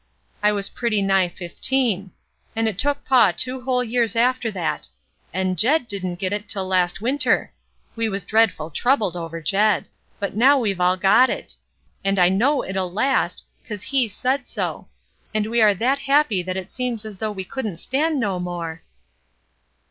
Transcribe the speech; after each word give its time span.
I 0.41 0.51
was 0.51 0.67
pretty 0.67 1.03
nigh 1.03 1.27
fifteen; 1.27 2.09
and 2.55 2.67
it 2.67 2.79
took 2.79 3.05
paw 3.05 3.31
two 3.37 3.61
whole 3.61 3.83
years 3.83 4.15
after 4.15 4.49
that; 4.49 4.89
and 5.31 5.59
Jed 5.59 5.87
didn't 5.87 6.15
git 6.15 6.33
it 6.33 6.49
till 6.49 6.65
last 6.65 7.01
winter. 7.01 7.53
We 7.95 8.09
was 8.09 8.23
dreadful 8.23 8.71
troubled 8.71 9.15
over 9.15 9.39
Jed! 9.41 9.89
but 10.19 10.35
now 10.35 10.57
we've 10.57 10.81
all 10.81 10.97
got 10.97 11.29
it! 11.29 11.55
and 12.03 12.17
I 12.17 12.29
know 12.29 12.65
it'll 12.65 12.91
last, 12.91 13.43
because 13.61 13.83
He 13.83 14.07
said 14.07 14.47
so. 14.47 14.87
And 15.35 15.45
we 15.45 15.61
are 15.61 15.75
that 15.75 15.99
happy 15.99 16.41
that 16.41 16.57
it 16.57 16.71
seems 16.71 17.05
as 17.05 17.19
though 17.19 17.31
we 17.31 17.43
couldn't 17.43 17.77
stan' 17.77 18.19
no 18.19 18.39
more." 18.39 18.81